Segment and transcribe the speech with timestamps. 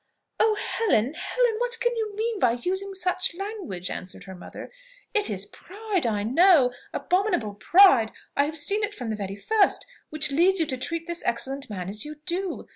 [0.39, 1.13] "Oh, Helen!
[1.15, 1.55] Helen!
[1.59, 4.71] what can you mean by using such language?" answered her mother.
[5.13, 9.85] "It is pride, I know, abominable pride, I have seen it from the very first,
[10.09, 12.67] which leads you to treat this excellent man as you do.